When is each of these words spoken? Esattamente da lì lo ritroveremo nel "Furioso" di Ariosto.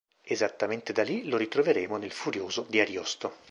Esattamente 0.23 0.93
da 0.93 1.03
lì 1.03 1.27
lo 1.29 1.37
ritroveremo 1.37 1.97
nel 1.97 2.09
"Furioso" 2.11 2.65
di 2.67 2.79
Ariosto. 2.79 3.35